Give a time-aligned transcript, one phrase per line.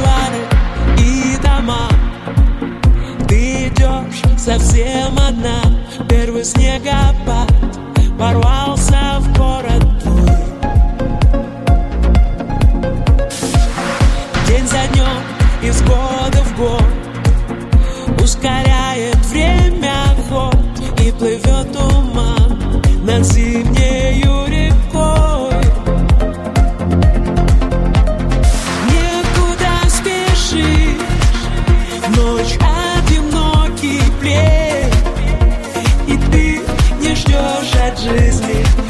[0.00, 0.42] планы
[0.98, 1.88] и дома.
[3.28, 5.60] Ты идешь совсем одна.
[6.08, 7.52] Первый снегопад
[8.18, 10.36] порвался в город твой.
[14.46, 15.22] День за днем
[15.62, 16.84] из года в год
[18.22, 19.94] Ускоряет время
[20.28, 20.56] ход.
[21.00, 24.35] И плывет туман над зимнею
[32.16, 34.90] ночь одинокий плен
[36.06, 36.60] И ты
[37.00, 38.85] не ждешь от жизни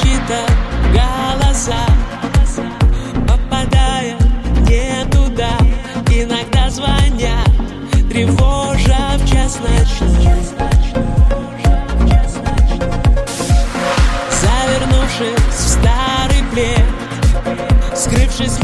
[0.00, 0.40] чьи-то
[0.92, 1.86] голоса
[3.26, 4.16] Попадая
[4.68, 5.56] не туда.
[6.10, 7.50] Иногда звонят
[8.08, 10.42] Тревожа в час ночной
[14.30, 16.84] Завернувшись в старый плед
[17.94, 18.58] Скрывшись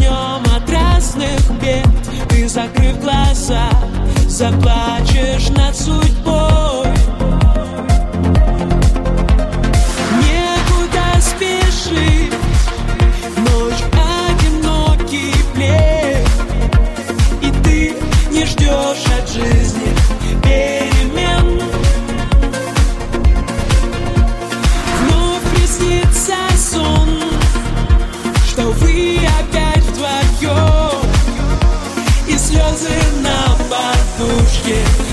[34.66, 35.03] yeah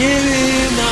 [0.00, 0.89] Не вина